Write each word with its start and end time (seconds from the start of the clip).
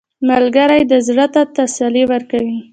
ملګری 0.29 0.81
د 0.91 0.93
زړه 1.07 1.25
ته 1.33 1.41
تسلي 1.55 2.03
ورکوي 2.11 2.57